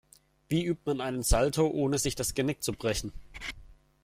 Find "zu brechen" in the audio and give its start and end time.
2.63-3.13